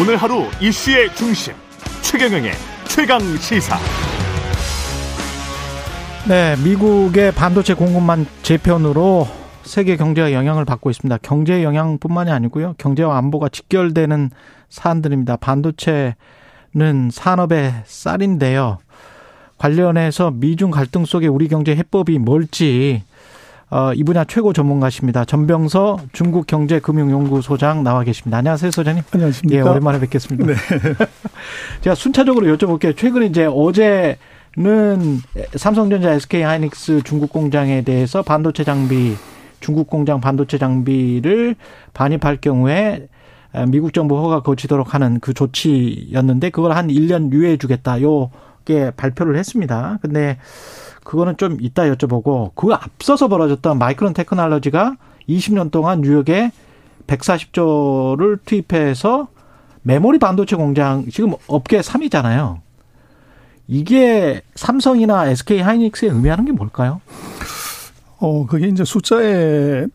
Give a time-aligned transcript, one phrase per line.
[0.00, 1.54] 오늘 하루 이슈의 중심
[2.02, 2.52] 최경영의
[2.86, 3.76] 최강 시사.
[6.28, 9.26] 네, 미국의 반도체 공급만 재편으로
[9.64, 11.18] 세계 경제가 영향을 받고 있습니다.
[11.22, 12.74] 경제 영향뿐만이 아니고요.
[12.78, 14.30] 경제와 안보가 직결되는
[14.68, 15.34] 사안들입니다.
[15.38, 16.14] 반도체는
[17.10, 18.78] 산업의 쌀인데요.
[19.58, 23.02] 관련해서 미중 갈등 속에 우리 경제 해법이 뭘지
[23.70, 25.26] 어, 이 분야 최고 전문가십니다.
[25.26, 28.38] 전병서 중국경제금융연구소장 나와 계십니다.
[28.38, 29.02] 안녕하세요, 소장님.
[29.12, 29.56] 안녕하십니까.
[29.56, 30.46] 예, 오랜만에 뵙겠습니다.
[30.46, 30.54] 네.
[31.82, 32.96] 제가 순차적으로 여쭤볼게요.
[32.96, 34.16] 최근에 이제 어제는
[35.56, 39.14] 삼성전자 SK 하이닉스 중국 공장에 대해서 반도체 장비,
[39.60, 41.54] 중국 공장 반도체 장비를
[41.92, 43.08] 반입할 경우에
[43.68, 48.00] 미국 정부 허가 거치도록 하는 그 조치였는데 그걸 한 1년 유예해 주겠다.
[48.00, 49.98] 요게 발표를 했습니다.
[50.00, 50.38] 근데
[51.08, 56.52] 그거는 좀 이따 여쭤보고 그 앞서서 벌어졌던 마이크론 테크놀로지가 20년 동안 뉴욕에
[57.06, 59.28] 140조를 투입해서
[59.80, 62.58] 메모리 반도체 공장 지금 업계 3위잖아요.
[63.68, 67.00] 이게 삼성이나 SK 하이닉스에 의미하는 게 뭘까요?
[68.18, 69.86] 어, 그게 이제 숫자에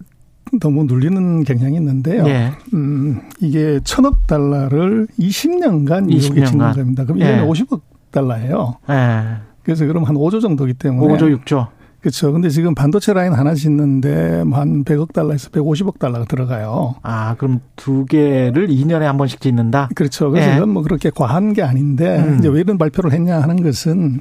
[0.59, 2.25] 너무 눌리는 경향이 있는데요.
[2.25, 2.53] 예.
[2.73, 7.05] 음, 이게 천억 달러를 20년간 뉴욕에 짓는 겁니다.
[7.05, 7.37] 그럼 예.
[7.37, 8.77] 1년에 50억 달러예요.
[8.89, 9.52] 예.
[9.63, 11.67] 그래서 그럼 한 5조 정도기 때문에 5조 6조.
[12.03, 12.33] 그렇죠.
[12.33, 16.95] 근데 지금 반도체 라인 하나 짓는데 뭐한 100억 달러에서 150억 달러가 들어가요.
[17.01, 19.87] 아, 그럼 두 개를 2년에 한 번씩 짓는다?
[19.95, 20.29] 그렇죠.
[20.29, 20.57] 그래서 예.
[20.57, 22.39] 이건 뭐 그렇게 과한 게 아닌데 음.
[22.39, 24.19] 이제 왜 이런 발표를 했냐 하는 것은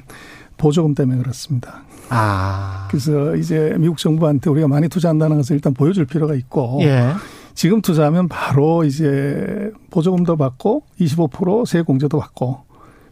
[0.55, 1.83] 보조금 때문에 그렇습니다.
[2.07, 2.87] 아.
[2.89, 7.09] 그래서 이제 미국 정부한테 우리가 많이 투자한다는 것을 일단 보여줄 필요가 있고 예.
[7.53, 12.61] 지금 투자하면 바로 이제 보조금도 받고 25%세 공제도 받고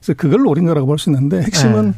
[0.01, 1.97] 그래서 그걸 노린 거라고 볼 수 있는데 핵심은 네.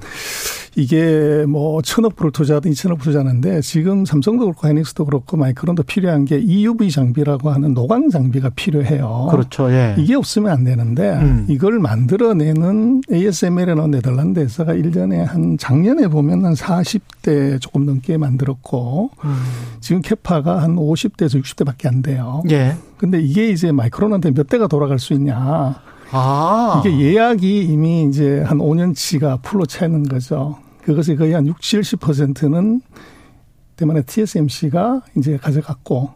[0.75, 6.25] 이게 뭐 천억 불을 투자하든 이천억 불 투자하는데 지금 삼성도 그렇고 하이닉스도 그렇고 마이크론도 필요한
[6.25, 9.27] 게 EUV 장비라고 하는 노광 장비가 필요해요.
[9.29, 9.71] 그렇죠.
[9.71, 9.93] 예.
[9.99, 11.45] 이게 없으면 안 되는데 음.
[11.47, 19.35] 이걸 만들어내는 ASML이라는 네덜란드 회사가 1년에 한 작년에 보면 한 40대 조금 넘게 만들었고 음.
[19.79, 22.41] 지금 캐파가 한 50대에서 60대밖에 안 돼요.
[22.49, 22.75] 예.
[22.97, 25.75] 근데 이게 이제 마이크론한테 몇 대가 돌아갈 수 있냐.
[26.13, 26.81] 아.
[26.85, 30.57] 이게 예약이 이미 이제 한 5년치가 풀로 차는 거죠.
[30.83, 32.81] 그것이 거의 한 60, 70%는
[33.75, 36.11] 대만의 TSMC가 이제 가져갔고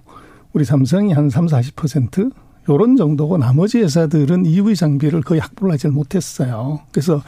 [0.54, 2.32] 우리 삼성이 한 3, 40%
[2.70, 6.82] 요런 정도고 나머지 회사들은 EV 장비를 거의 확보를 하지 못했어요.
[6.92, 7.24] 그래서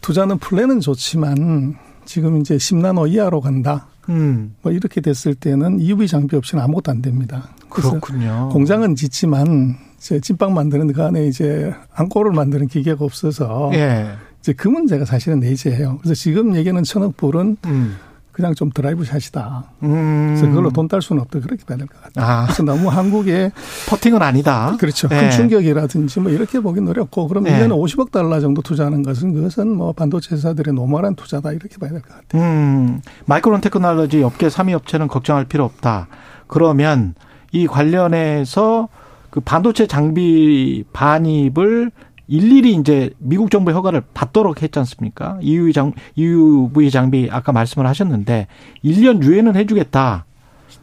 [0.00, 3.88] 투자는 플랜은 좋지만 지금 이제 10나노 이하로 간다.
[4.08, 4.54] 음.
[4.62, 7.50] 뭐 이렇게 됐을 때는 EUV 장비 없이는 아무것도 안 됩니다.
[7.68, 8.48] 그렇군요.
[8.52, 14.06] 공장은 짓지만 이제 찐빵 만드는 그 안에 이제 앙꼬를 만드는 기계가 없어서 예.
[14.40, 15.98] 이제 그 문제가 사실은 내재해요.
[15.98, 17.96] 그래서 지금 얘기하는 천억 불은 음.
[18.34, 19.62] 그냥 좀 드라이브 샷이다.
[19.84, 20.26] 음.
[20.34, 21.38] 그래서 그걸로 돈 딸 수는 없다.
[21.40, 22.24] 그렇게 봐야 될 것 같아요.
[22.26, 22.44] 아.
[22.44, 23.52] 그래서 너무 한국의
[23.88, 24.76] 퍼팅은 아니다.
[24.78, 25.06] 그렇죠.
[25.08, 25.20] 네.
[25.20, 27.52] 큰 충격이라든지 뭐 이렇게 보긴 어렵고 그럼 네.
[27.58, 31.52] 1년에 50억 달러 정도 투자하는 것은 그것은 뭐 반도체 회사들의 normal한 투자다.
[31.52, 32.42] 이렇게 봐야 될 것 같아요.
[32.42, 33.00] 음.
[33.26, 36.08] 마이크론 테크놀로지 업계 3위 업체는 걱정할 필요 없다.
[36.48, 37.14] 그러면
[37.52, 38.88] 이 관련해서
[39.30, 41.92] 그 반도체 장비 반입을
[42.26, 45.38] 일일이 이제 미국 정부의 허가를 받도록 했지 않습니까?
[45.42, 48.46] EUV 장, EUV 장비 아까 말씀을 하셨는데
[48.84, 50.24] 1년 유예는 해주겠다.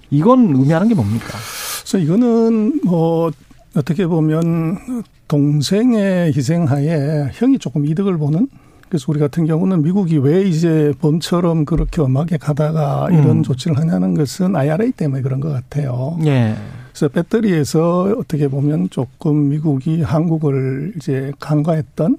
[0.10, 1.38] 이건 의미하는 게 뭡니까?
[1.82, 3.32] 그래서 이거는 뭐
[3.76, 8.48] 어떻게 보면 동생의 희생하에 형이 조금 이득을 보는
[8.90, 13.44] 그래서 우리 같은 경우는 미국이 왜 이제 범처럼 그렇게 엄하게 가다가 이런 음.
[13.44, 16.20] 조치를 하냐는 것은 IRA 때문에 그런 것 같아요.
[16.26, 16.56] 예.
[17.02, 22.18] 그래서 배터리에서 어떻게 보면 조금 미국이 한국을 이제 간과했던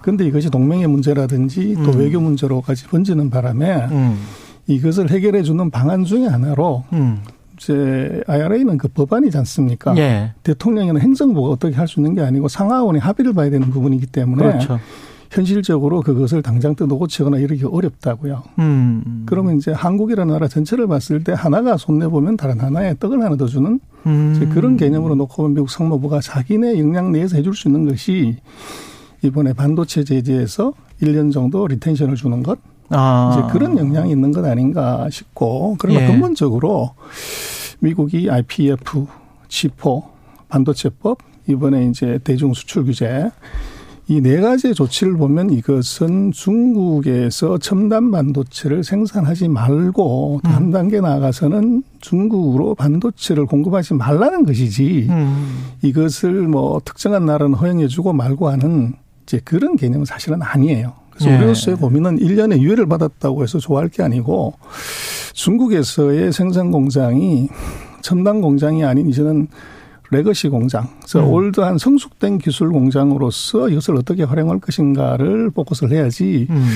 [0.00, 1.98] 근데 이것이 동맹의 문제라든지 또 음.
[1.98, 4.18] 외교 문제로까지 번지는 바람에 음.
[4.66, 7.18] 이것을 해결해 주는 방안 중의 하나로 음.
[7.58, 9.94] 이제 IRA는 그 법안이지 않습니까?
[9.98, 10.32] 예.
[10.42, 14.80] 대통령이나 행정부가 어떻게 할 수 있는 게 아니고 상하원이 합의를 봐야 되는 부분이기 때문에 그렇죠.
[15.30, 18.42] 현실적으로 그것을 당장 또 고치거나 이러기 어렵다고요.
[18.58, 19.24] 음.
[19.26, 23.46] 그러면 이제 한국이라는 나라 전체를 봤을 때 하나가 손내 보면 다른 하나에 떡을 하나 더
[23.46, 24.50] 주는 음.
[24.52, 28.36] 그런 개념으로 놓고 미국 상무부가 자기네 역량 내에서 해줄 수 있는 것이
[29.22, 30.72] 이번에 반도체 제재에서
[31.02, 32.58] 1년 정도 리텐션을 주는 것
[32.90, 33.32] 아.
[33.32, 36.06] 이제 그런 역량이 있는 것 아닌가 싶고 그러나 예.
[36.06, 36.90] 근본적으로
[37.80, 39.06] 미국이 IPF,
[39.48, 40.04] 지포,
[40.48, 41.18] 반도체법
[41.48, 43.30] 이번에 이제 대중 수출 규제
[44.06, 50.50] 이 네 가지 조치를 보면 이것은 중국에서 첨단 반도체를 생산하지 말고 음.
[50.50, 55.72] 한 단계 나아가서는 중국으로 반도체를 공급하지 말라는 것이지 음.
[55.82, 58.92] 이것을 뭐 특정한 나라는 허용해주고 말고 하는
[59.22, 60.92] 이제 그런 개념은 사실은 아니에요.
[61.10, 61.36] 그래서 예.
[61.36, 64.52] 우리로서의 고민은 1년의 유예를 받았다고 해서 좋아할 게 아니고
[65.32, 67.48] 중국에서의 생산 공장이
[68.02, 69.48] 첨단 공장이 아닌 이제는
[70.14, 71.32] legacy 공장, 그래서 음.
[71.32, 76.66] old한 성숙된 기술 공장으로서 이것을 어떻게 활용할 것인가를 focus를 해야지 음.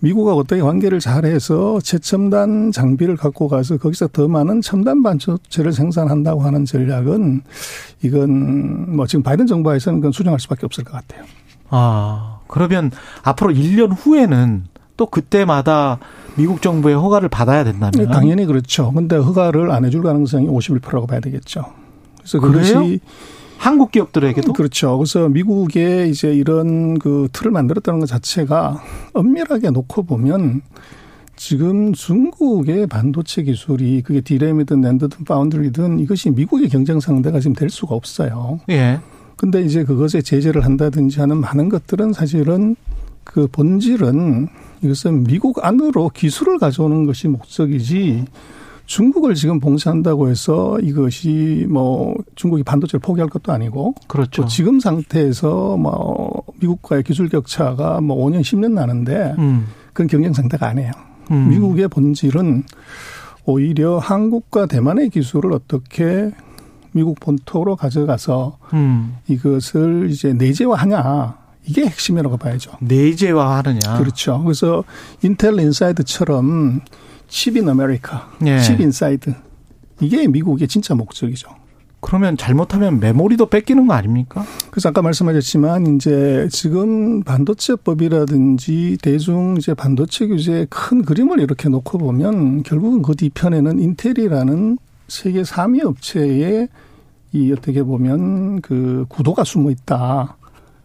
[0.00, 6.64] 미국과 어떻게 관계를 잘해서 최첨단 장비를 갖고 가서 거기서 더 많은 첨단 반도체를 생산한다고 하는
[6.64, 7.42] 전략은
[8.02, 11.24] 이건 뭐 지금 바이든 정부에서는 그건 수정할 수밖에 없을 것 같아요.
[11.68, 12.90] 아 그러면
[13.22, 14.64] 앞으로 1년 후에는
[14.96, 15.98] 또 그때마다
[16.36, 18.92] 미국 정부의 허가를 받아야 된다면 네, 당연히 그렇죠.
[18.92, 21.64] 근데 허가를 안 해줄 가능성이 51%라고 봐야 되겠죠.
[22.26, 23.00] 그래서 그것이
[23.58, 24.98] 한국 기업들에게도 그렇죠.
[24.98, 28.82] 그래서 미국에 이제 이런 그 틀을 만들었다는 것 자체가
[29.14, 30.62] 엄밀하게 놓고 보면
[31.36, 37.94] 지금 중국의 반도체 기술이 그게 디램이든 랜드든 파운드리든 이것이 미국의 경쟁 상대가 지금 될 수가
[37.94, 38.60] 없어요.
[38.70, 39.00] 예.
[39.36, 42.74] 근데 이제 그것에 제재를 한다든지 하는 많은 것들은 사실은
[43.22, 44.48] 그 본질은
[44.82, 48.24] 이것은 미국 안으로 기술을 가져오는 것이 목적이지
[48.86, 54.46] 중국을 지금 봉쇄한다고 해서 이것이 뭐 중국이 반도체를 포기할 것도 아니고 그렇죠.
[54.46, 59.66] 지금 상태에서 뭐 미국과의 기술 격차가 뭐 5년 10년 나는데 음.
[59.88, 60.92] 그건 경쟁 상태가 아니에요.
[61.32, 61.50] 음.
[61.50, 62.62] 미국의 본질은
[63.44, 66.30] 오히려 한국과 대만의 기술을 어떻게
[66.92, 69.16] 미국 본토로 가져가서 음.
[69.28, 71.36] 이것을 이제 내재화하냐
[71.66, 72.72] 이게 핵심이라고 봐야죠.
[72.80, 73.98] 내재화하느냐.
[73.98, 74.42] 그렇죠.
[74.42, 74.84] 그래서
[75.22, 76.80] Intel Inside처럼
[77.28, 78.60] chip in America, 예.
[78.60, 79.34] chip inside
[80.00, 81.48] 이게 미국의 진짜 목적이죠.
[82.00, 84.44] 그러면 잘못하면 메모리도 뺏기는 거 아닙니까?
[84.70, 92.62] 그래서 아까 말씀하셨지만 이제 지금 반도체법이라든지 대중 이제 반도체 규제의 큰 그림을 이렇게 놓고 보면
[92.62, 94.78] 결국은 그 뒤편에는 인텔이라는
[95.08, 96.68] 세계 3위 업체의
[97.32, 100.36] 이 어떻게 보면 그 구도가 숨어 있다.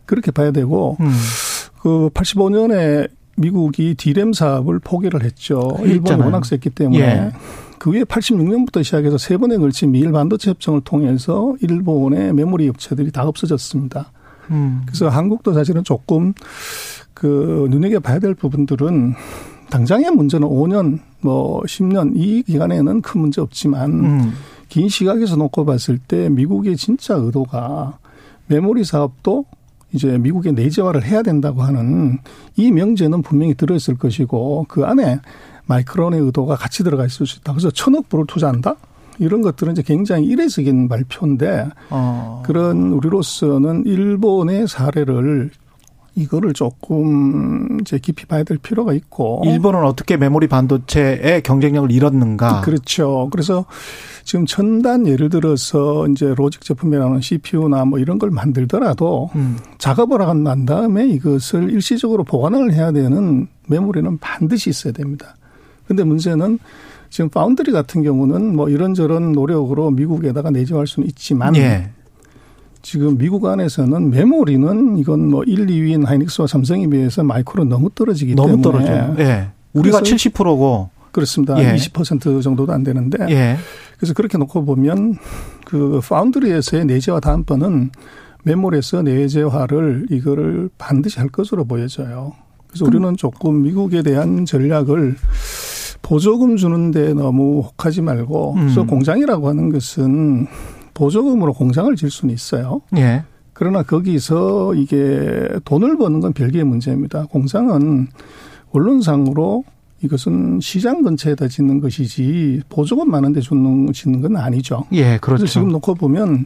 [0.06, 1.12] 그렇게 봐야 되고 음.
[1.82, 5.78] 그 85년에 미국이 디램 사업을 포기를 했죠.
[5.84, 7.00] 일본 워낙 셌기 때문에.
[7.00, 7.32] 예.
[7.80, 13.28] 그 후에 86년부터 시작해서 세 번에 걸친 미일 반도체 협정을 통해서 일본의 메모리 업체들이 다
[13.28, 14.12] 없어졌습니다.
[14.52, 14.84] 음.
[14.86, 16.34] 그래서 한국도 사실은 조금
[17.16, 19.14] 그 눈여겨봐야 될 부분들은
[19.72, 24.34] 당장의 문제는 5년 뭐 10년 이 기간에는 큰 문제 없지만 음.
[24.70, 27.98] 긴 시각에서 놓고 봤을 때 미국의 진짜 의도가
[28.48, 29.46] 메모리 사업도
[29.94, 32.20] 이제 미국의 내재화를 해야 된다고 하는
[32.56, 35.20] 이 명제는 분명히 들어있을 것이고 그 안에
[35.66, 37.54] 마이크론의 의도가 같이 들어가 있을 수 있다.
[37.54, 38.76] 그래서 천억 불을 투자한다?
[39.20, 42.42] 이런 것들은 이제 굉장히 이례적인 발표인데 어.
[42.46, 45.52] 그런 우리로서는 일본의 사례를
[46.16, 52.62] 이거를 조금 이제 깊이 봐야 될 필요가 있고 일본은 어떻게 메모리 반도체의 경쟁력을 잃었는가?
[52.62, 53.30] 그렇죠.
[53.32, 53.66] 그래서
[54.24, 59.58] 지금 첨단 예를 들어서 이제 로직 제품이라는 CPU나 뭐 이런 걸 만들더라도 음.
[59.78, 65.36] 작업을 하고 난 다음에 이것을 일시적으로 보관을 해야 되는 메모리는 반드시 있어야 됩니다.
[65.88, 66.60] 근데 문제는
[67.10, 71.90] 지금 파운드리 같은 경우는 뭐 이런저런 노력으로 미국에다가 내재할 수는 있지만 예.
[72.82, 78.62] 지금 미국 안에서는 메모리는 이건 뭐 1, 2위인 하이닉스와 삼성에 비해서 마이크로 너무 떨어지기 너무
[78.62, 79.16] 때문에 떨어져요.
[79.20, 79.50] 예.
[79.74, 81.62] 우리가 70%고 그렇습니다.
[81.62, 81.76] 예.
[81.76, 83.58] 20% 정도도 안 되는데 예.
[83.98, 85.18] 그래서 그렇게 놓고 보면
[85.66, 87.92] 그 파운드리에서의 내재화 다음번은
[88.44, 92.34] 메모리에서 내재화를 이거를 반드시 할 것으로 보여져요.
[92.68, 95.16] 그래서 우리는 조금 미국에 대한 전략을
[96.02, 98.60] 보조금 주는데 너무 혹하지 말고 음.
[98.62, 100.48] 그래서 공장이라고 하는 것은
[101.02, 102.82] 보조금으로 공장을 질 수는 있어요.
[102.96, 103.24] 예.
[103.54, 107.26] 그러나 거기서 이게 돈을 버는 건 별개의 문제입니다.
[107.26, 108.08] 공장은
[108.72, 109.64] 언론상으로
[110.04, 114.86] 이것은 시장 근처에다 짓는 것이지 보조금 많은데 주는 짓는 건 아니죠.
[114.92, 115.48] 예, 그렇죠.
[115.48, 116.46] 지금 놓고 보면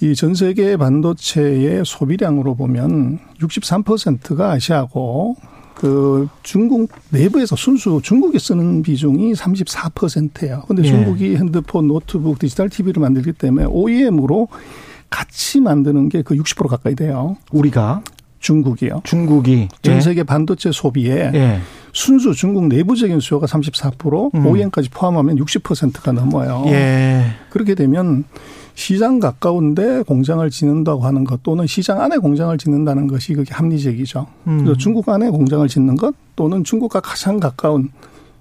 [0.00, 5.36] 이 전 세계 반도체의 소비량으로 보면 63%가 아시아고
[5.74, 10.62] 그 중국 내부에서 순수 중국이 쓰는 비중이 34%예요.
[10.66, 10.86] 근데 예.
[10.86, 14.48] 중국이 핸드폰, 노트북, 디지털 TV를 만들기 때문에 OEM으로
[15.10, 17.36] 같이 만드는 게 그 60% 가까이 돼요.
[17.52, 18.02] 우리가
[18.40, 19.02] 중국이요.
[19.04, 20.00] 중국이 전 예.
[20.00, 20.24] 세계 예.
[20.24, 21.60] 반도체 소비에 예.
[21.94, 24.46] 순수 중국 내부적인 수요가 34% 음.
[24.46, 26.64] OEM까지 포함하면 60%가 넘어요.
[26.66, 27.24] 예.
[27.50, 28.24] 그렇게 되면
[28.74, 34.26] 시장 가까운데 공장을 짓는다고 하는 것 또는 시장 안에 공장을 짓는다는 것이 그게 합리적이죠.
[34.48, 34.58] 음.
[34.58, 37.90] 그래서 중국 안에 공장을 짓는 것 또는 중국과 가장 가까운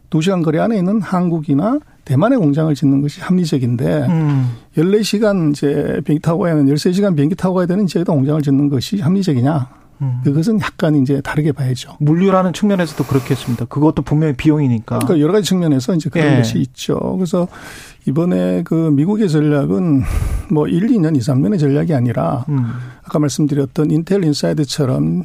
[0.09, 4.49] 두 시간 거리 안에 있는 한국이나 대만의 공장을 짓는 것이 합리적인데 음.
[4.75, 8.99] 14시간 이제 비행기 타고 가야 하는 13시간 비행기 타고 가야 되는 지역에다 공장을 짓는 것이
[8.99, 9.82] 합리적이냐?
[10.03, 10.21] 음.
[10.23, 11.97] 그것은 약간 이제 다르게 봐야죠.
[11.99, 13.65] 물류라는 측면에서도 그렇겠습니다.
[13.65, 14.99] 그것도 분명히 비용이니까.
[14.99, 16.37] 그러니까 여러 가지 측면에서 이제 그런 예.
[16.37, 16.99] 것이 있죠.
[17.17, 17.47] 그래서
[18.05, 20.03] 이번에 그 미국의 전략은
[20.51, 22.73] 뭐 1, 2년, 2, 3년의 전략이 아니라 음.
[23.03, 25.23] 아까 말씀드렸던 Intel Inside처럼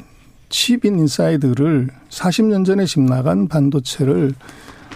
[0.49, 4.33] chip in inside를 40년 전에 집 나간 반도체를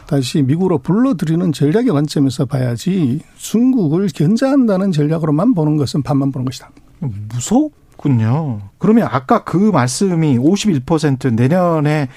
[0.07, 6.71] 다시 미국으로 불러들이는 전략의 관점에서 봐야지 중국을 견제한다는 전략으로만 보는 것은 반만 보는 것이다.
[6.99, 8.59] 무섭군요.
[8.79, 12.09] 그러면 아까 그 말씀이 51% 내년에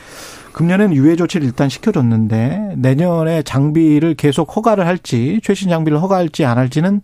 [0.52, 7.02] 금년에는 유예 조치를 일단 시켜줬는데 내년에 장비를 계속 허가를 할지 최신 장비를 허가할지 안 할지는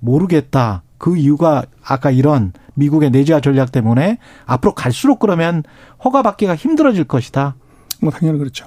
[0.00, 0.82] 모르겠다.
[0.98, 5.62] 그 이유가 아까 이런 미국의 내재화 전략 때문에 앞으로 갈수록 그러면
[6.04, 7.54] 허가 받기가 힘들어질 것이다.
[8.00, 8.66] 뭐 당연히 그렇죠.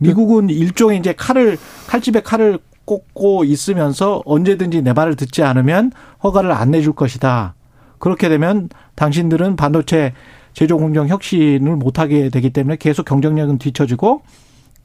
[0.00, 6.72] 미국은 일종의 이제 칼을 칼집에 칼을 꽂고 있으면서 언제든지 내 말을 듣지 않으면 허가를 안
[6.72, 7.54] 내줄 것이다.
[7.98, 10.12] 그렇게 되면 당신들은 반도체
[10.52, 14.22] 제조 공정 혁신을 못하게 되기 때문에 계속 경쟁력은 뒤처지고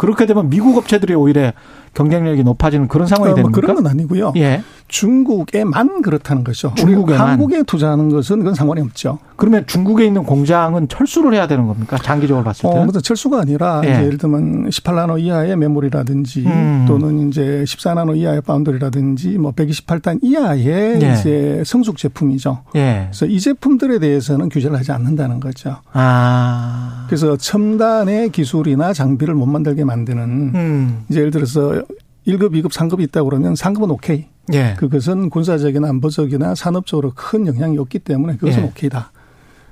[0.03, 1.53] 그렇게 되면 미국 업체들이 오히려
[1.93, 3.61] 경쟁력이 높아지는 그런 상황이 어, 뭐 됩니까?
[3.61, 4.33] 그런 건 아니고요.
[4.35, 4.63] 예.
[4.89, 6.73] 중국에만 그렇다는 거죠.
[6.75, 7.29] 중국에만.
[7.29, 9.19] 한국에 투자하는 것은 그건 상관이 없죠.
[9.37, 11.97] 그러면 중국에 있는 공장은 철수를 해야 되는 겁니까?
[11.97, 12.67] 장기적으로 봤을 때.
[12.67, 13.91] 어, 그래서 철수가 아니라 예.
[13.91, 16.85] 이제 예를 들면 18나노 이하의 메모리라든지 음.
[16.87, 21.13] 또는 이제 14나노 이하의 파운드리라든지 뭐 128단 이하의 예.
[21.19, 22.63] 이제 성숙 제품이죠.
[22.75, 23.07] 예.
[23.09, 25.77] 그래서 이 제품들에 대해서는 규제를 하지 않는다는 거죠.
[25.93, 27.05] 아.
[27.07, 30.23] 그래서 첨단의 기술이나 장비를 못 만들게 만드는
[30.55, 31.05] 음.
[31.09, 31.83] 이제 예를 들어서
[32.27, 34.25] 1급, 2급, 3급이 있다고 그러면 상급은 오케이.
[34.53, 34.75] 예.
[34.77, 38.65] 그것은 군사적이나 안보적이나 산업적으로 큰 영향이 없기 때문에 그것은 예.
[38.65, 39.11] 오케이다.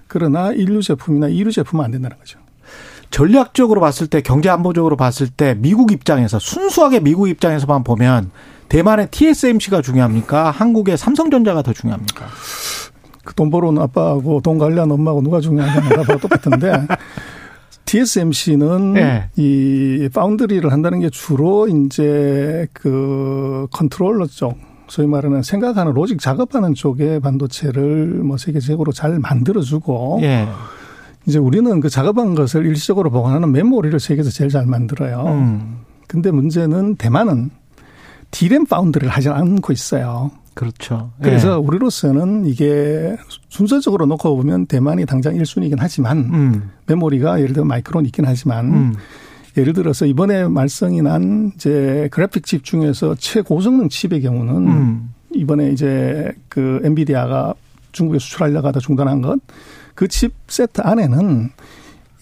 [0.07, 2.39] 그러나 인류 제품이나 이류 제품은 안 된다는 거죠.
[3.09, 8.31] 전략적으로 봤을 때 경제 안보적으로 봤을 때 미국 입장에서 순수하게 미국 입장에서만 보면
[8.69, 10.51] 대만의 TSMC가 중요합니까?
[10.51, 12.27] 한국의 삼성전자가 더 중요합니까?
[13.23, 16.71] 그 돈 벌어온 아빠하고 돈 관리하는 엄마하고 누가 중요하냐는 다 똑같은데
[17.91, 19.29] TSMC는 예.
[19.35, 24.57] 이 foundry를 한다는 게 주로 이제 그 컨트롤러 쪽
[24.87, 30.47] 소위 말하는 생각하는 logic 작업하는 쪽의 반도체를 뭐 세계적으로 잘 만들어주고 예.
[31.25, 35.25] 이제 우리는 그 작업한 것을 일시적으로 보관하는 메모리를 세계에서 제일 잘 만들어요.
[35.27, 35.79] 음.
[36.07, 37.49] 근데 문제는 대만은
[38.31, 40.31] 디램 foundry를 하지 않고 있어요.
[40.53, 41.11] 그렇죠.
[41.21, 41.55] 그래서 예.
[41.55, 43.15] 우리로서는 이게
[43.49, 46.69] 순서적으로 놓고 보면 대만이 당장 1순위이긴 하지만 음.
[46.87, 48.93] 메모리가 예를 들어 마이크론 있긴 하지만 음.
[49.57, 55.13] 예를 들어서 이번에 말썽이 난 이제 그래픽 칩 중에서 최고성능 칩의 경우는 음.
[55.33, 57.53] 이번에 이제 그 엔비디아가
[57.91, 59.39] 중국에 수출하려고 하다 중단한 것
[59.95, 61.49] 그 칩 세트 안에는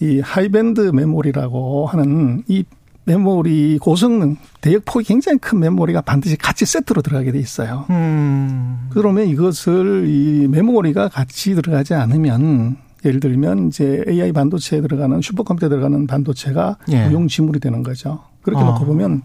[0.00, 2.64] 이 high band 메모리라고 하는 이
[3.10, 7.86] 메모리 고성능 대역폭이 굉장히 큰 메모리가 반드시 같이 세트로 들어가게 돼 있어요.
[7.90, 8.88] 음.
[8.90, 16.06] 그러면 이것을 이 메모리가 같이 들어가지 않으면 예를 들면 이제 AI 반도체에 들어가는 슈퍼컴퓨터에 들어가는
[16.06, 17.08] 반도체가 예.
[17.08, 18.20] 무용지물이 되는 거죠.
[18.42, 18.66] 그렇게 아.
[18.66, 19.22] 놓고 보면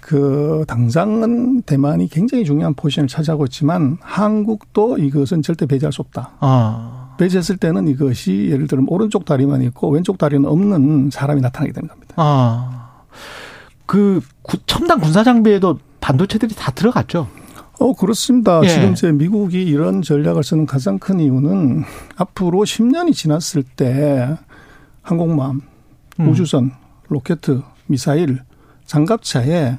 [0.00, 6.32] 그 당장은 대만이 굉장히 중요한 포지션을 차지하고 있지만 한국도 이것은 절대 배제할 수 없다.
[6.40, 7.14] 아.
[7.18, 12.14] 배제했을 때는 이것이 예를 들면 오른쪽 다리만 있고 왼쪽 다리는 없는 사람이 나타나게 되는 겁니다.
[12.16, 12.79] 아.
[13.86, 17.28] 그 구- 첨단 군사 장비에도 반도체들이 다 들어갔죠.
[17.78, 18.60] 어, 그렇습니다.
[18.64, 18.68] 예.
[18.68, 21.84] 지금 이제 미국이 이런 전략을 쓰는 가장 큰 이유는
[22.16, 24.36] 앞으로 10년이 지났을 때
[25.02, 25.62] 항공모함,
[26.20, 26.28] 음.
[26.28, 26.72] 우주선,
[27.08, 27.38] 로켓,
[27.86, 28.40] 미사일,
[28.86, 29.78] 장갑차에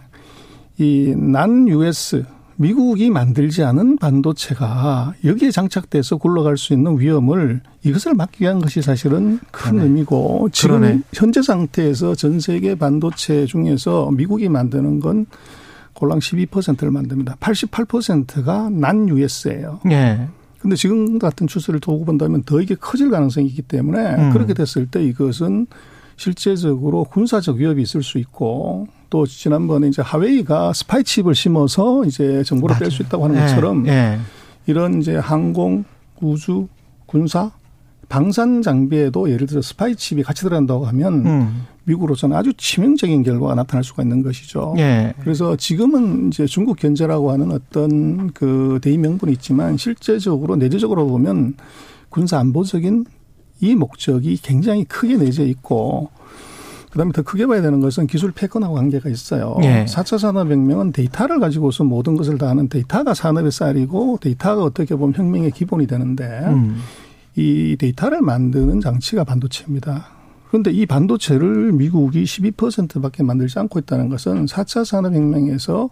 [0.80, 2.26] 이 난 US
[2.62, 9.40] 미국이 만들지 않은 반도체가 여기에 장착돼서 굴러갈 수 있는 위험을 이것을 막기 위한 것이 사실은
[9.52, 9.84] 큰 그러네.
[9.84, 11.02] 의미고 지금 그러네.
[11.12, 15.26] 현재 상태에서 전 세계 반도체 중에서 미국이 만드는 건
[15.94, 17.38] 골랑 12%를 만듭니다.
[17.38, 19.80] 88%가 난 US예요.
[19.90, 20.28] 예.
[20.60, 24.30] 근데 지금 같은 추세를 두고 본다면 더 이게 커질 가능성이 있기 때문에 음.
[24.32, 25.66] 그렇게 됐을 때 이것은
[26.16, 32.78] 실제적으로 군사적 위협이 있을 수 있고 또 지난번에 이제 화웨이가 스파이 칩을 심어서 이제 정보를
[32.80, 33.42] 뺄 수 있다고 하는 예.
[33.42, 34.18] 것처럼 예.
[34.66, 35.84] 이런 이제 항공,
[36.22, 36.68] 우주,
[37.06, 37.52] 군사,
[38.08, 41.68] 방산 장비에도 예를 들어 스파이 칩이 같이 들어간다고 하면 음.
[41.84, 44.76] 미국으로서는 아주 치명적인 결과가 나타날 수가 있는 것이죠.
[44.78, 45.14] 예.
[45.20, 51.56] 그래서 지금은 이제 중국 견제라고 하는 어떤 그 대의 명분이 있지만 실제적으로 내재적으로 보면
[52.10, 53.06] 군사 안보적인
[53.60, 56.10] 이 목적이 굉장히 크게 내재 있고
[56.92, 59.58] 그다음에 더 크게 봐야 되는 것은 기술 패권하고 관계가 있어요.
[59.64, 59.86] 예.
[59.86, 65.52] 4차 산업혁명은 데이터를 가지고서 모든 것을 다 하는 데이터가 산업의 쌀이고 데이터가 어떻게 보면 혁명의
[65.52, 66.82] 기본이 되는데 음.
[67.36, 70.08] 이 데이터를 만드는 장치가 반도체입니다.
[70.50, 75.90] 그런데 이 반도체를 미국이 12%밖에 만들지 않고 있다는 것은 4차 산업혁명에서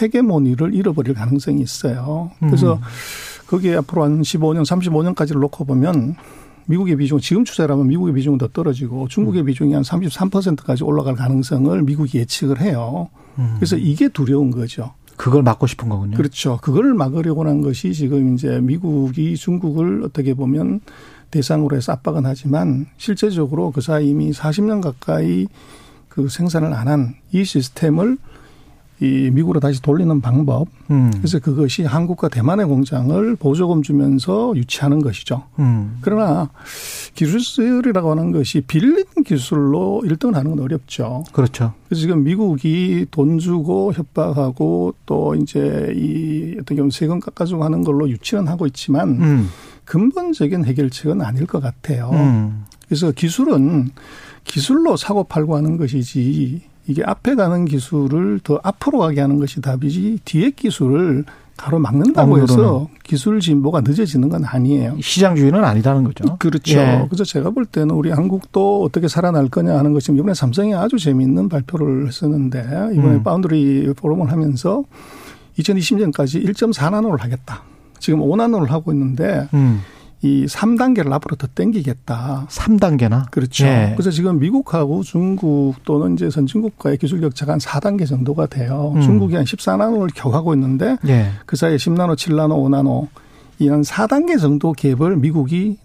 [0.00, 2.30] 헤게모니를 잃어버릴 가능성이 있어요.
[2.40, 2.80] 그래서 음.
[3.46, 6.16] 거기에 앞으로 한 15년, 35년까지를 놓고 보면
[6.66, 9.46] 미국의 비중, 지금 추세라면 미국의 비중은 더 떨어지고 중국의 음.
[9.46, 13.08] 비중이 한 33%까지 올라갈 가능성을 미국이 예측을 해요.
[13.38, 13.54] 음.
[13.56, 14.92] 그래서 이게 두려운 거죠.
[15.16, 16.16] 그걸 막고 싶은 거군요.
[16.16, 16.58] 그렇죠.
[16.62, 20.80] 그걸 막으려고 한 것이 지금 이제 미국이 중국을 어떻게 보면
[21.30, 25.46] 대상으로 해서 압박은 하지만 실제적으로 그 사이 이미 40년 가까이
[26.08, 28.18] 그 생산을 안 한 이 시스템을
[29.00, 30.68] 이 미국으로 다시 돌리는 방법.
[30.90, 31.10] 음.
[31.16, 35.44] 그래서 그것이 한국과 대만의 공장을 보조금 주면서 유치하는 것이죠.
[35.58, 35.98] 음.
[36.00, 36.50] 그러나
[37.14, 41.24] 기술이라고 하는 것이 빌린 기술로 1등을 하는 건 어렵죠.
[41.32, 41.72] 그렇죠.
[41.88, 48.08] 그래서 지금 미국이 돈 주고 협박하고 또 이제 이 어떤 경우 세금 깎아주고 하는 걸로
[48.08, 49.48] 유치는 하고 있지만 음.
[49.84, 52.10] 근본적인 해결책은 아닐 것 같아요.
[52.12, 52.64] 음.
[52.86, 53.90] 그래서 기술은
[54.44, 60.20] 기술로 사고 팔고 하는 것이지 이게 앞에 가는 기술을 더 앞으로 가게 하는 것이 답이지
[60.24, 61.24] 뒤에 기술을
[61.56, 64.96] 가로막는다고 해서 기술 진보가 늦어지는 건 아니에요.
[65.00, 66.36] 시장주의는 아니다는 거죠.
[66.38, 66.78] 그렇죠.
[66.78, 67.06] 예.
[67.08, 71.48] 그래서 제가 볼 때는 우리 한국도 어떻게 살아날 거냐 하는 것이 이번에 삼성이 아주 재미있는
[71.48, 73.22] 발표를 했었는데 이번에 음.
[73.22, 74.82] 바운드리 포럼을 하면서
[75.58, 77.62] 2020년까지 1.4나노를 하겠다.
[78.00, 79.80] 지금 5나노를 하고 있는데 음.
[80.24, 82.46] 이 3단계를 앞으로 더 땡기겠다.
[82.48, 83.30] 3단계나?
[83.30, 83.66] 그렇죠.
[83.66, 83.92] 예.
[83.94, 88.92] 그래서 지금 미국하고 중국 또는 이제 선진국과의 기술 격차가 한 4단계 정도가 돼요.
[88.96, 89.02] 음.
[89.02, 91.26] 중국이 한 14나노를 격하고 있는데 예.
[91.44, 93.08] 그 사이에 10나노, 7나노, 5나노
[93.58, 95.76] 이 한 4단계 정도 갭을 미국이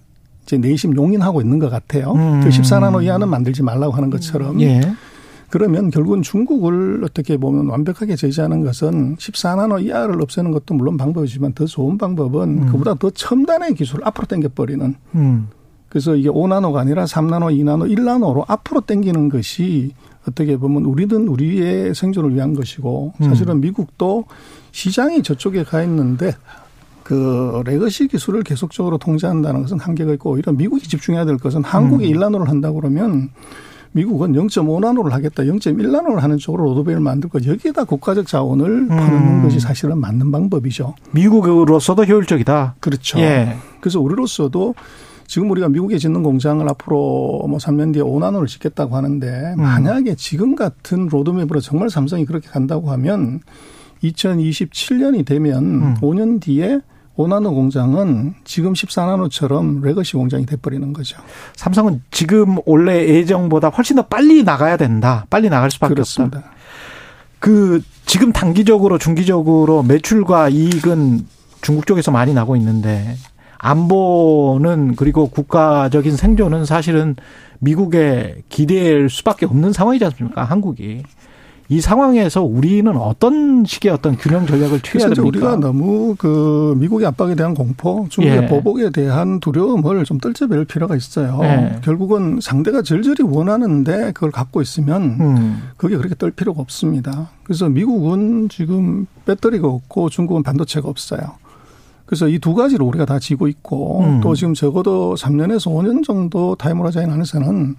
[0.44, 2.14] 이제 내심 용인하고 있는 것 같아요.
[2.14, 2.42] 음.
[2.42, 4.60] 그 14나노 이하는 만들지 말라고 하는 것처럼.
[4.62, 4.82] 예.
[5.50, 11.66] 그러면 결국은 중국을 어떻게 보면 완벽하게 제재하는 것은 14나노 이하를 없애는 것도 물론 방법이지만 더
[11.66, 12.66] 좋은 방법은 음.
[12.68, 14.96] 그보다 더 첨단의 기술을 앞으로 당겨버리는.
[15.16, 15.48] 음.
[15.90, 19.94] 그래서 이게 5나노가 아니라 3나노, 2나노, 1나노로 앞으로 당기는 것이
[20.28, 23.26] 어떻게 보면 우리는 우리의 생존을 위한 것이고 음.
[23.26, 24.26] 사실은 미국도
[24.72, 26.36] 시장이 저쪽에 가 있는데
[27.04, 32.20] 그 legacy 기술을 계속적으로 통제한다는 것은 한계가 있고 오히려 미국이 집중해야 될 것은 한국이 음.
[32.20, 33.32] 1나노를 한다 그러면
[33.92, 39.44] 미국은 0.5나노를 하겠다, 0.1나노를 하는 쪽으로 로드맵을 만들고 여기에다 국가적 자원을 파는 음.
[39.44, 40.96] 것이 사실은 맞는 방법이죠.
[41.12, 42.76] 미국으로서도 효율적이다.
[42.80, 43.20] 그렇죠.
[43.20, 43.56] 예.
[43.80, 44.76] 그래서 우리로서도
[45.26, 49.62] 지금 우리가 미국에 짓는 공장을 앞으로 뭐 3년 뒤에 5나노를 짓겠다고 하는데 음.
[49.62, 53.42] 만약에 지금 같은 로드맵으로 정말 삼성이 그렇게 간다고 하면
[54.04, 55.96] 2027년이 되면 음.
[56.02, 56.80] 5년 뒤에
[57.20, 61.18] 5나노 공장은 지금 14나노처럼 legacy 공장이 돼버리는 거죠.
[61.58, 65.26] 삼성은 지금 원래 예정보다 훨씬 더 빨리 나가야 된다.
[65.30, 66.38] 빨리 나갈 수밖에 그렇습니다.
[66.38, 66.52] 없다.
[67.40, 71.28] 그 지금 단기적으로 중기적으로 매출과 이익은
[71.62, 73.16] 중국 쪽에서 많이 나고 있는데
[73.58, 77.18] 안보는 그리고 국가적인 생존은 사실은
[77.60, 80.46] 미국에 기대할 수밖에 없는 상황이지 않습니까?
[80.46, 81.04] 한국이.
[81.72, 85.28] 이 상황에서 우리는 어떤 식의 어떤 균형 전략을 취해야 됩니까?
[85.28, 88.48] 우리가 너무 그 미국의 압박에 대한 공포, 중국의 예.
[88.48, 91.40] 보복에 대한 두려움을 좀 떨쳐낼 필요가 있어요.
[91.44, 91.80] 예.
[91.84, 95.62] 결국은 상대가 절절히 원하는데 그걸 갖고 있으면 음.
[95.78, 97.30] 그게 그렇게 떨 필요가 없습니다.
[97.44, 101.22] 그래서 미국은 지금 배터리가 없고 중국은 반도체가 없어요.
[102.08, 104.22] 그래서 이 두 가지를 우리가 다 지고 있고 음.
[104.22, 107.76] 또 지금 적어도 3년에서 5년 정도 타이머라자인 안에서는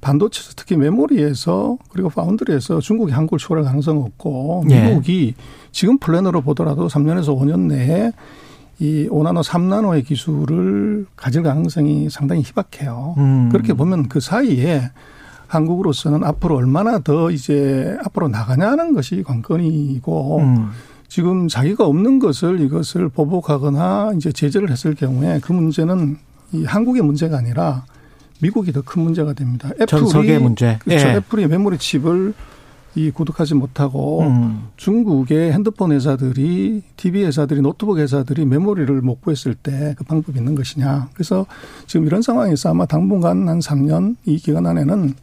[0.00, 4.88] 반도체 특히 메모리에서 그리고 파운드리에서 중국이 한국을 초월할 가능성 없고 예.
[4.88, 5.42] 미국이 예.
[5.72, 8.12] 지금 플랜으로 보더라도 3년에서 5년 내에
[8.78, 13.14] 이 5나노, 3나노의 기술을 가질 가능성이 상당히 희박해요.
[13.18, 13.48] 음.
[13.50, 14.90] 그렇게 보면 그 사이에
[15.48, 20.70] 한국으로서는 앞으로 얼마나 더 이제 앞으로 나가냐는 것이 관건이고 음.
[21.08, 26.16] 지금 자기가 없는 것을 이것을 보복하거나 이제 제재를 했을 경우에 그 문제는
[26.52, 27.84] 이 한국의 문제가 아니라
[28.40, 29.70] 미국이 더 큰 문제가 됩니다.
[29.80, 30.78] 애플이 문제.
[30.82, 31.08] 그렇죠.
[31.08, 31.12] 예.
[31.16, 32.34] 애플이 메모리 칩을
[32.96, 34.68] 이 구득하지 못하고 음.
[34.76, 41.08] 중국의 핸드폰 회사들이 TV 회사들이 노트북 회사들이 메모리를 못 구했을 때 그 방법이 있는 것이냐.
[41.14, 41.46] 그래서
[41.86, 45.14] 지금 이런 상황에서 아마 당분간 한 3년 이 기간 안에는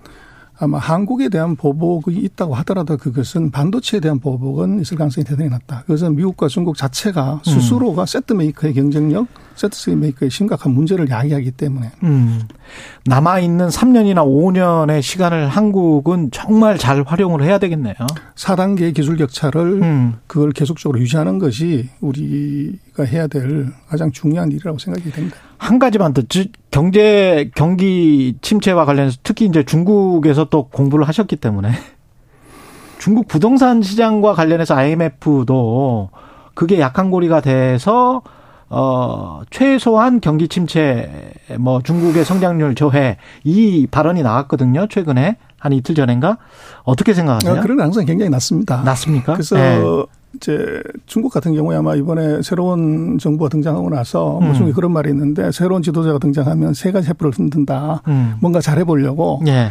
[0.59, 5.81] 아마 한국에 대한 보복이 있다고 하더라도 그것은 반도체에 대한 보복은 있을 가능성이 대단히 낮다.
[5.81, 8.05] 그것은 미국과 중국 자체가 스스로가 음.
[8.05, 9.27] 세트 메이커의 경쟁력,
[9.57, 11.91] 세트 메이커의 심각한 문제를 야기하기 때문에.
[12.03, 12.41] 음.
[13.05, 17.95] 남아 있는 3년이나 5년의 시간을 한국은 정말 잘 활용을 해야 되겠네요.
[18.35, 20.13] 4단계 기술 격차를 음.
[20.27, 25.37] 그걸 계속적으로 유지하는 것이 우리가 해야 될 가장 중요한 일이라고 생각이 됩니다.
[25.57, 26.21] 한 가지만 더
[26.69, 31.71] 경제 경기 침체와 관련해서 특히 이제 중국에서 또 공부를 하셨기 때문에
[32.99, 36.11] 중국 부동산 시장과 관련해서 IMF도
[36.53, 38.21] 그게 약한 고리가 돼서
[38.69, 46.37] 어 최소한 경기 침체 뭐 중국의 성장률 저해 이 발언이 나왔거든요 최근에 한 이틀 전인가
[46.83, 47.59] 어떻게 생각하세요?
[47.59, 48.83] 아, 그런 가능성이 굉장히 낮습니다.
[48.83, 49.33] 낮습니까?
[49.33, 49.81] 그래서 네.
[50.35, 54.53] 이제 중국 같은 경우에 아마 이번에 새로운 정부가 등장하고 나서 뭐 음.
[54.53, 58.03] 중에 그런 말이 있는데 새로운 지도자가 등장하면 세 가지 해프를 흔든다.
[58.07, 58.35] 음.
[58.39, 59.41] 뭔가 잘해보려고.
[59.47, 59.69] 예.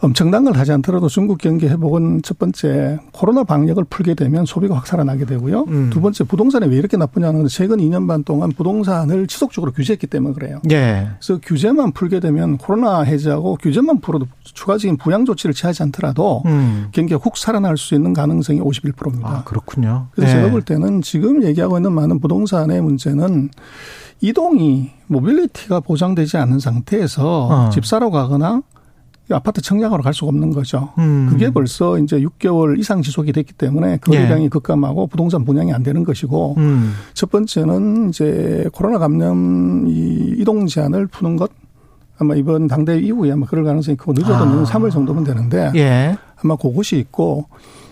[0.00, 4.86] 엄청난 걸 하지 않더라도 중국 경기 회복은 첫 번째 코로나 방역을 풀게 되면 소비가 확
[4.86, 5.64] 살아나게 되고요.
[5.66, 5.90] 음.
[5.90, 10.60] 두 번째 부동산이 왜 이렇게 나쁘냐는 최근 2년 반 동안 부동산을 지속적으로 규제했기 때문에 그래요.
[10.70, 11.08] 예.
[11.18, 16.88] 그래서 규제만 풀게 되면 코로나 해제하고 규제만 풀어도 추가적인 부양 조치를 취하지 않더라도 음.
[16.92, 19.28] 경기가 훅 살아날 수 있는 가능성이 51%입니다.
[19.28, 20.06] 아, 그렇군요.
[20.12, 20.36] 그래서 예.
[20.36, 23.50] 제가 볼 때는 지금 얘기하고 있는 많은 부동산의 문제는
[24.20, 27.70] 이동이 mobility가 보장되지 않는 상태에서 어.
[27.70, 28.62] 집 사러 가거나
[29.30, 30.90] 아파트 청약으로 갈 수가 없는 거죠.
[30.98, 31.28] 음.
[31.30, 34.48] 그게 벌써 이제 6개월 이상 지속이 됐기 때문에 거래량이 예.
[34.48, 36.94] 급감하고 부동산 분양이 안 되는 것이고 음.
[37.14, 41.50] 첫 번째는 이제 코로나 감염 이 이동 제한을 푸는 것
[42.18, 44.64] 아마 이번 당대회 이후에 아마 그럴 가능성이 크고 늦어도 아.
[44.64, 46.16] 3월 정도면 되는데 예.
[46.42, 47.46] 아마 그것이 있고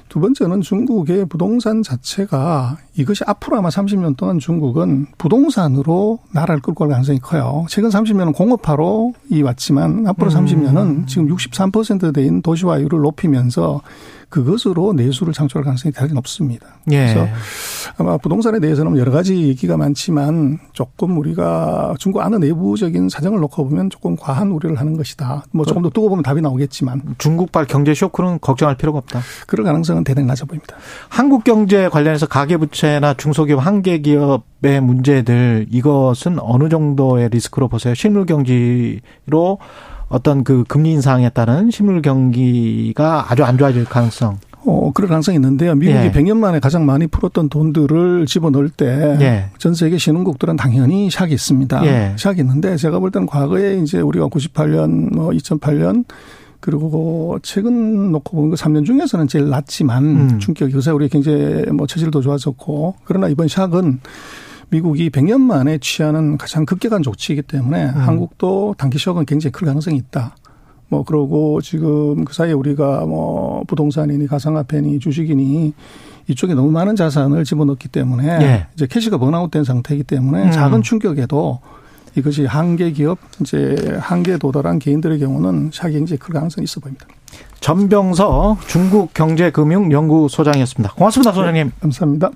[0.08, 6.88] 두 번째는 중국의 부동산 자체가 이것이 앞으로 아마 30년 동안 중국은 부동산으로 나라를 끌고 갈
[6.88, 7.66] 가능성이 커요.
[7.68, 10.44] 최근 30년은 공업화로 이 왔지만 앞으로 음.
[10.44, 13.82] 30년은 지금 63%대인 도시화율을 높이면서
[14.28, 16.66] 그것으로 내수를 창출할 가능성이 대단히 높습니다.
[16.90, 17.14] 예.
[17.14, 17.28] 그래서
[17.96, 23.90] 아마 부동산에 대해서는 여러 가지 얘기가 많지만 조금 우리가 중국 안의 내부적인 사정을 놓고 보면
[23.90, 25.44] 조금 과한 우려를 하는 것이다.
[25.52, 29.20] 뭐 조금 더 두고 보면 답이 나오겠지만 중국발 경제 쇼크는 걱정할 필요가 없다.
[29.46, 30.76] 그럴 가능성은 대단히 낮아 보입니다.
[31.08, 37.94] 한국 경제 관련해서 가계부채나 중소기업 한계기업의 문제들 이것은 어느 정도의 리스크로 보세요?
[37.94, 39.58] 실물 경기로
[40.08, 44.38] 어떤 그 금리 인상에 따른 실물 경기가 아주 안 좋아질 가능성.
[44.66, 45.74] 어, 그럴 가능성이 있는데요.
[45.74, 46.10] 미국이 예.
[46.10, 49.50] 100년 만에 가장 많이 풀었던 돈들을 집어넣을 때전 예.
[49.74, 51.86] 세계 신흥국들은 당연히 샥이 있습니다.
[51.86, 52.14] 예.
[52.16, 56.04] 샥이 있는데 제가 볼 때는 과거에 이제 우리가 98년 뭐 2008년
[56.58, 60.38] 그리고 최근 놓고 보는 그 3년 중에서는 제일 낮지만 음.
[60.40, 63.98] 충격이 요새 우리 경제 뭐 체질도 좋아졌고 그러나 이번 샥은
[64.70, 67.94] 미국이 100년 만에 취하는 가장 급격한 조치이기 때문에 음.
[67.94, 70.34] 한국도 단기 쇼크는 굉장히 클 가능성이 있다.
[70.88, 75.74] 뭐 그러고 지금 그 사이에 우리가 뭐 부동산이니 가상화폐니 주식이니
[76.28, 78.66] 이쪽에 너무 많은 자산을 집어넣기 때문에 예.
[78.74, 80.50] 이제 캐시가 번아웃된 상태이기 때문에 음.
[80.50, 81.60] 작은 충격에도
[82.16, 87.06] 이것이 한계 기업 이제 한계에 도달한 개인들의 경우는 샤기 굉장히 클 가능성이 있어 보입니다.
[87.60, 90.94] 전병서 중국경제금융연구소장이었습니다.
[90.94, 91.66] 고맙습니다, 소장님.
[91.66, 92.30] 네, 감사합니다.